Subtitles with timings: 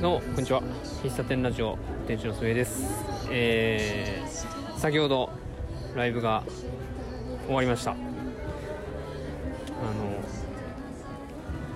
[0.00, 0.62] どうもこんにちは。
[1.02, 3.04] 喫茶店ラジオ店長のすべです。
[3.32, 5.28] えー、先ほど
[5.96, 6.44] ライブが
[7.46, 7.90] 終わりました。
[7.90, 7.98] あの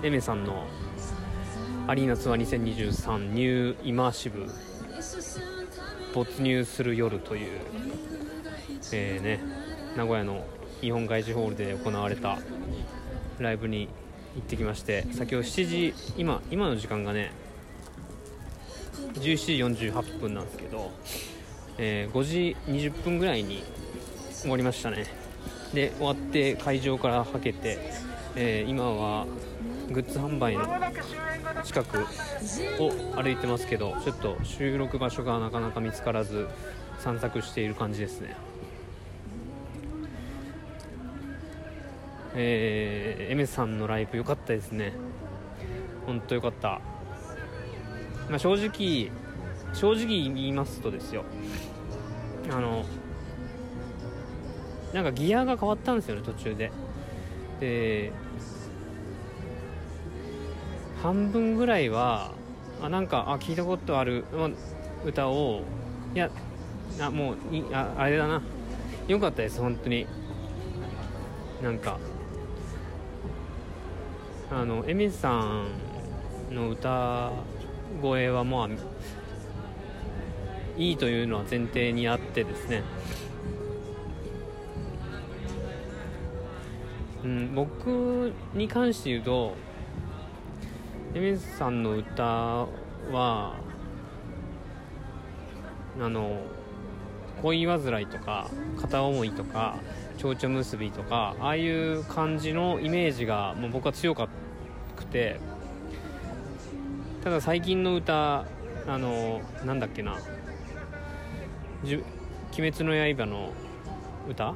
[0.03, 0.63] エメさんの
[1.85, 4.49] アリーナツアー2023ニューイマーシブ
[6.13, 7.59] 没入する夜という
[8.93, 9.41] えーね
[9.97, 10.45] 名古屋の
[10.79, 12.37] 日本外事ホールで行われた
[13.39, 13.89] ライブに
[14.35, 17.42] 行ってきまして先ほど7時今今の時間がね
[19.15, 20.91] 17時48分なんですけど、
[21.77, 23.63] えー、5時20分ぐらいに
[24.41, 25.05] 終わりましたね。
[25.73, 27.79] で終わって会場からはけて、
[28.35, 29.25] えー、今は
[29.91, 30.67] グッズ販売の
[31.63, 32.05] 近く
[32.79, 36.47] を歩いてますけどちょっと収録場所がなかなか見つからず
[36.99, 38.35] 散策している感じですね。
[42.35, 44.93] えー、エメさんのライブ良かったですね。
[46.05, 46.81] 本当良かった。
[48.29, 49.11] まあ、正直
[49.73, 51.23] 正直言いますとですよ。
[52.51, 52.85] あの
[54.93, 56.71] なんかギアが変わったんですよね途中で。
[57.59, 58.11] で
[61.01, 62.31] 半分ぐらいは
[62.81, 64.25] あなんかあ聞いたことある
[65.05, 65.63] 歌を
[66.13, 66.29] いや
[66.99, 68.41] あもういああれだな。
[69.07, 70.07] よかったです本当に。
[71.61, 71.97] なんか
[74.51, 75.67] あのエミさん
[76.51, 77.31] の歌
[78.01, 78.69] 声はまあ
[80.77, 82.83] いいというのは前提にあってですね、
[87.23, 89.55] うん、僕に関して言うと
[91.13, 92.23] エミスさんの歌
[93.11, 93.55] は
[95.99, 96.41] あの
[97.43, 98.49] 恋煩いとか
[98.81, 99.77] 片思いとか
[100.17, 104.27] 蝶々結びとかああいう感じのイメージがもう僕は強く
[105.11, 105.39] て
[107.23, 108.45] ただ最近の歌
[108.85, 110.17] あのなんだっけな
[111.83, 112.03] 「鬼
[112.71, 113.51] 滅の刃」の
[114.29, 114.53] 歌？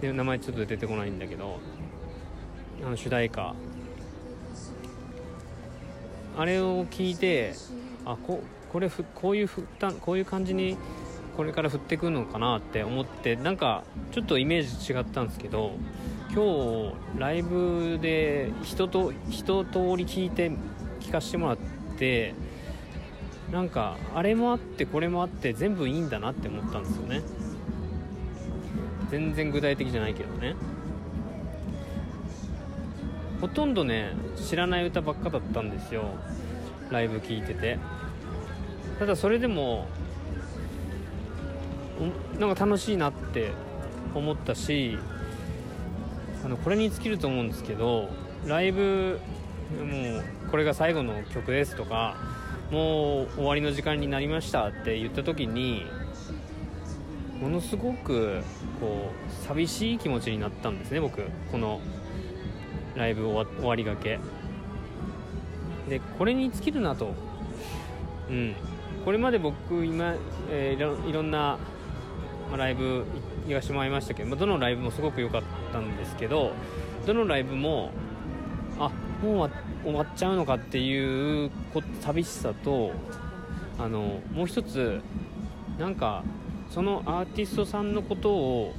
[0.00, 1.60] で名前ちょっと出てこないんだけど。
[2.84, 3.54] あの主題歌。
[6.38, 7.54] あれを聞いて
[8.04, 10.76] あここれふこういうふったこういう感じに
[11.34, 15.72] これから振ってくるのかなって思ってなんかちょっとイメージ違ったんですけど
[16.34, 20.52] 今日ライブで人と一通り聞いて
[21.06, 21.56] 聞かせてもらっ
[21.96, 22.34] て
[23.52, 27.22] なんかあれもあってこれもあって全部いいんだなって思ったんですよね。
[29.08, 30.56] 全然具体的じゃないけどね。
[33.40, 36.04] ほとんどね知らない歌ばっかだったんですよ。
[36.90, 37.78] ライブ聴いてて。
[38.98, 39.86] ただそれでも
[42.40, 43.52] なんか楽しいなって
[44.14, 44.98] 思ったし
[46.44, 48.08] あのこれに尽きると思うんですけど
[48.46, 49.20] ライブ
[49.78, 52.16] もうこれが最後の曲ですとか
[52.70, 55.86] もう終わりの時間になりましたって言った時に
[57.40, 58.42] ものすごく
[58.80, 61.22] こう寂しい気持ちになったんですね僕。
[61.52, 61.80] この
[62.94, 64.18] ライブ終わりがけ。
[65.88, 67.12] でこれに尽きるなと。
[68.30, 68.54] うん。
[69.04, 70.14] これまで僕今、
[70.50, 71.58] えー、いろんな、
[72.48, 73.04] まあ、ライブ
[73.46, 75.42] 行かしてもらいましたけど、まあ、どのライブもすごく良かっ
[75.72, 76.52] たんですけど
[77.06, 77.92] どのライブも
[78.78, 78.90] あ
[79.22, 79.50] もう
[79.84, 81.50] 終わっちゃうのかっていう
[82.00, 82.92] 寂しさと
[83.78, 85.00] あのもう一つ
[85.78, 86.22] なんか
[86.70, 88.74] そのアーティストさんのことを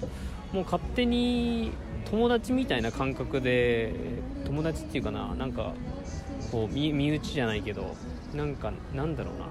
[0.54, 1.72] もう勝手に
[2.10, 3.94] 友達みたいな感覚で
[4.46, 5.74] 友達っていうかななんか
[6.52, 7.96] こう身身内じゃないけど
[8.34, 9.48] なんかなんだろうな。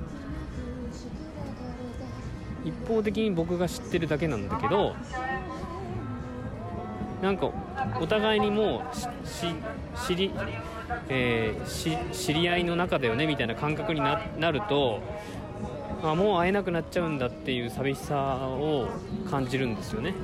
[2.64, 4.96] 一方的に僕が知ってるだけなんだけど
[7.22, 7.52] なんか
[8.00, 8.96] お互いにもう
[10.06, 10.32] 知り
[11.08, 14.18] えー、知り合いの中だよねみたいな感覚にな
[14.50, 15.00] ると
[16.02, 18.16] あもう会えなくなっちゃうんだっていう寂しさ
[18.48, 18.88] を
[19.30, 20.14] 感じるんですよね。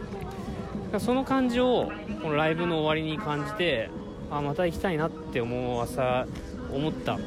[0.99, 1.91] その感じを
[2.23, 3.89] このライブの終わりに感じて
[4.31, 6.27] あまた行きたいなって思わさ
[6.73, 7.15] 思った。
[7.15, 7.19] う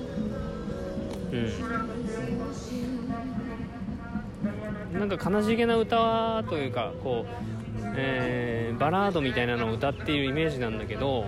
[4.95, 4.99] ん。
[4.99, 7.31] なんか悲しげな歌というかこう、
[7.97, 8.24] えー、
[8.77, 11.25] バラードみたいなのを歌っているイメージなんだけど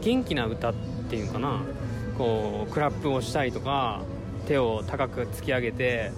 [0.00, 0.74] 元気な歌っ
[1.10, 1.62] ていうかな
[2.16, 4.02] こうクラップをしたりとか
[4.46, 6.12] 手を高く突き上げて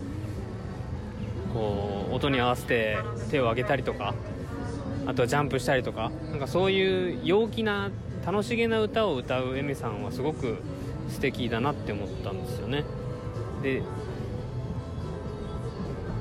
[1.52, 2.98] こう音に合わせて
[3.30, 4.14] 手を上げたりとか
[5.06, 7.90] あとはジャンプしたりとかなんかそういう陽気な
[8.24, 10.58] 楽しげな歌を歌うエミさんはすごく
[11.08, 12.84] 素敵だなって思ったんですよね。
[13.62, 13.82] で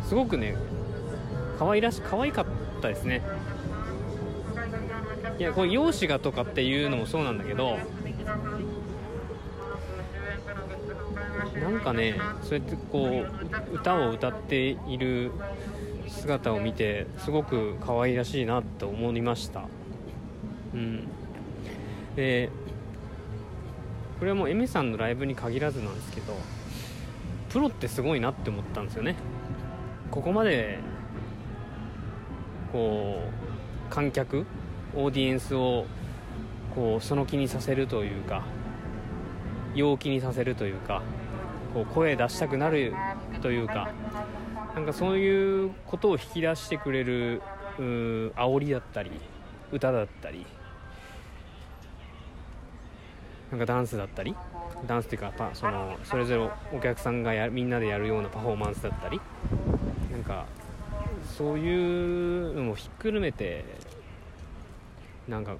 [0.04, 0.56] すごくね
[1.60, 2.46] 可愛らし可愛かっ
[2.82, 3.22] たですね。
[5.38, 7.78] いやこれ容姿がとかっていうのもそうなんだけど
[11.62, 13.26] なんかねそうやってこ
[13.72, 15.32] う歌を歌っている
[16.08, 19.64] 姿を見てすごく可愛らしいなと思いました。
[20.74, 21.08] うん。
[22.16, 22.50] で
[24.20, 26.36] これはもうエメさんのライブに限らずなんですけど
[27.50, 29.16] プロってすごいなって思ったんですよね。
[30.12, 30.80] ここまで
[32.72, 33.22] こ
[33.90, 34.46] う観客
[34.96, 35.86] オーディエンスを
[36.76, 38.44] こうその気にさせるというか
[39.76, 41.02] 陽気にさせるというか
[41.74, 42.94] こう声出したくなる
[43.42, 43.90] というか
[44.76, 47.42] なんかそういうことを引き出してくれる
[47.78, 49.12] う煽りだったり
[49.72, 50.46] 歌だったり
[53.52, 54.36] なんかダンスだったり
[54.88, 56.38] ダンスっていうかそのそれぞ
[56.72, 59.20] れお客さんがやみんなでやるようなパフォーマンスだったり
[60.12, 60.46] なんか
[61.38, 63.64] そういうのもひっくるめて
[65.28, 65.56] なんか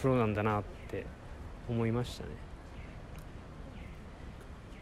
[0.00, 1.06] プロなんだなって
[1.68, 2.30] 思いましたね。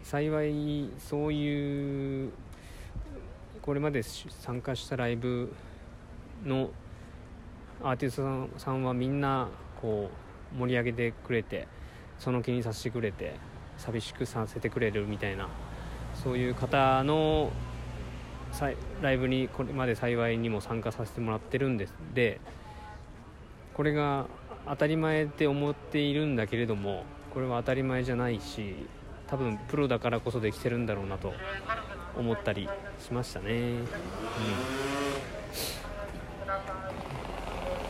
[0.02, 2.32] 幸いそういう
[3.62, 5.54] これまで参加したライブ
[6.44, 6.70] の
[7.82, 9.48] アーティストさんはみんな
[9.80, 10.10] こ
[10.54, 11.68] う盛り上げてくれて
[12.18, 13.36] その気にさせてくれて
[13.78, 15.48] 寂しくさせてくれるみたいな
[16.14, 17.50] そういう方の
[19.00, 22.40] ライブにこれまで幸いにも参加させてもらってるんですで
[23.74, 24.26] これが
[24.68, 28.74] 当たり前って思っているんだけれどもこれは当たり前じゃないし
[29.26, 31.32] 多分プロだからこそできてるんだろうなと
[32.16, 32.68] 思ったり
[32.98, 33.52] しましたね。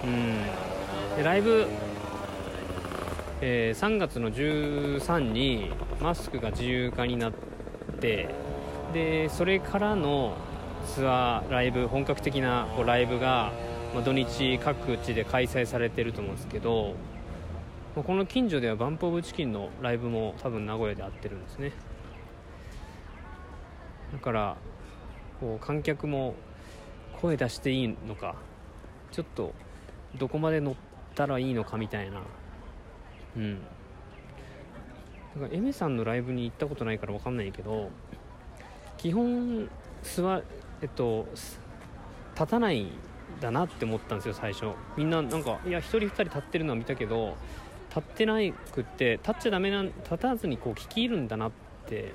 [0.04, 1.66] うん、うん、でライブ
[3.44, 7.32] えー、3月の13にマスクが自由化になっ
[8.00, 8.28] て
[8.92, 10.36] でそれからの
[10.86, 13.52] ツアーライブ本格的なこうライブが、
[13.94, 16.94] まあ、土日各地で開催されてると思うんですけど、
[17.96, 21.72] まあ、この近所ではバンプ・オブ・チキンのライブも多分名古屋であってるんですね。
[24.12, 24.56] だから
[25.40, 26.34] こう観客も
[27.20, 28.34] 声出していいのか
[29.10, 29.54] ちょっと
[30.18, 30.74] どこまで乗っ
[31.14, 32.20] たらいいのかみたいな。
[33.36, 33.58] うん。
[35.34, 37.90] だからエメさんのライブに行ったことないから分かんないけど
[38.98, 39.68] 基本
[40.02, 40.42] 座
[40.82, 41.26] えっと
[42.34, 42.88] 立たない
[43.40, 44.66] だなって思ったんですよ最初。
[44.96, 47.36] みんななんかいや1人2人立ってるのは見たけど
[47.88, 51.52] 立ってないくって立っちゃダメな立たずにこう聞き入るんだなっ
[51.86, 52.12] て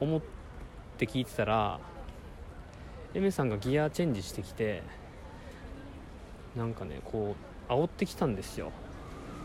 [0.00, 0.20] 思っ
[0.98, 1.80] て聞いてたら
[3.14, 4.82] エメさんがギアチェンジしてきて
[6.54, 7.34] なんかねこ
[7.68, 8.72] う煽ってきたんですよ。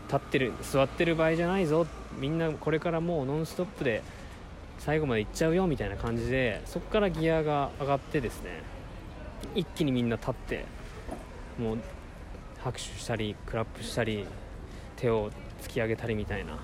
[0.08, 1.86] 立ってる座ってる場合じゃないぞ。
[2.18, 4.02] みんなこれからもうノンストップで
[4.84, 8.62] 最後まで行っちゃうよみたいな感じでそこからギアが上がってですね
[9.54, 10.64] 一気にみんな立って
[11.56, 11.78] もう
[12.58, 14.26] 拍手したりクラップしたり
[14.96, 15.30] 手を
[15.62, 16.58] 突き上げたりみたいな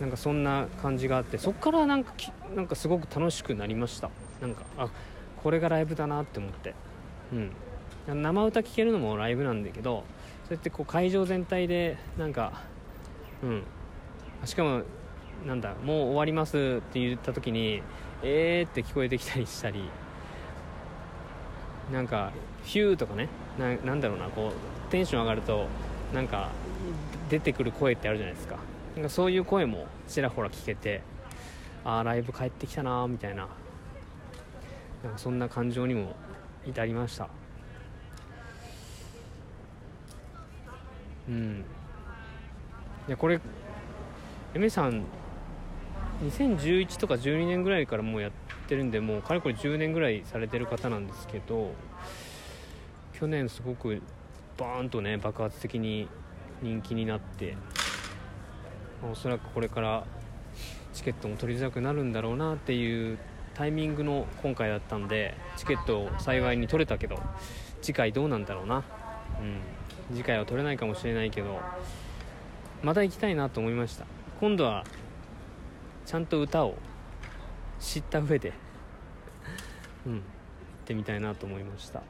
[0.00, 2.12] なんかそんな感じがあってそこからなんか
[2.54, 4.10] なんかすごく楽しくなりました。
[4.40, 4.88] なんかあ
[5.42, 6.74] これがライブだなって思って。
[7.32, 8.22] うん。
[8.22, 10.04] 生歌聴けるのもライブなんだけど
[10.48, 12.52] そうやってこう会場全体でなんか
[13.42, 13.62] うん。
[14.44, 14.82] しかも
[15.46, 17.82] なんだもう終わりますって言った時に
[18.22, 19.84] えーって聞こえてきたりしたり
[21.92, 22.32] なんか
[22.64, 23.28] ヒューとかね
[23.58, 25.66] ななんだろうなこうテンション上がると
[26.14, 26.50] なんか
[27.28, 28.56] 出てくる声ってあるじゃないですか。
[28.96, 31.02] なんかそういう声もちらほら聞けて
[31.84, 33.48] ああライブ帰ってきたなーみたいな。
[35.02, 36.14] なんかそんな感情にも
[36.66, 37.28] 至りました。
[41.28, 41.64] うん。
[43.08, 43.40] いやこれ
[44.54, 45.04] エメさん
[46.22, 48.32] 2011とか12年ぐらいからもうやっ
[48.68, 51.72] てるんでもうかれこれ10年ぐらいされてる方なんですけど
[53.18, 54.02] 去年すごく
[54.58, 56.08] バーンとね爆発的に
[56.60, 57.56] 人気になって
[59.10, 60.04] おそらくこれから
[60.92, 63.18] チケットも取りづらくなるんだろうなっていう
[63.54, 67.18] タイミングの今回だったんでチケットを幸いに取れたけど
[67.80, 68.84] 次回どうなんだろうな。
[69.40, 69.60] うん
[70.12, 71.60] 次回は取れないかもしれないけど
[72.82, 74.06] また行きたいなと思いました。
[74.40, 74.84] 今度は
[76.06, 76.76] ちゃんと歌を
[77.78, 78.52] 知った上で
[80.06, 80.22] うん行っ
[80.84, 82.02] てみたいなと思いました。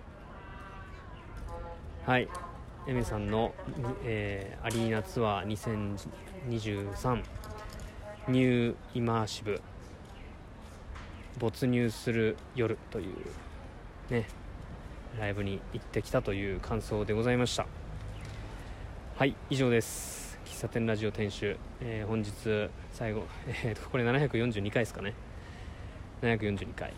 [2.06, 2.28] はい。
[2.87, 3.54] エメさんの、
[4.04, 7.23] えー、アリーナツアー2023
[8.28, 9.61] ニューイマーシブ
[11.38, 13.14] 没入する夜という
[14.11, 14.26] ね
[15.18, 17.66] ライブに行ってきたという感想でございました。
[19.16, 20.20] はい以上です。
[20.50, 22.33] 喫茶店ラジオ店主、えー、本日
[22.92, 25.14] 最後、えー、これ742回ですかね。
[26.23, 26.92] 742回。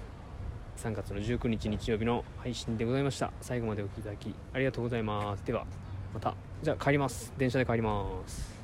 [0.79, 3.31] 3月の19日日曜日の配信でございました。
[3.43, 5.45] 最後までお聴きいただきありがとうございます。
[5.45, 5.67] では
[6.15, 6.35] また。
[6.63, 7.33] じゃあ帰ります。
[7.37, 8.62] 電車で帰ります。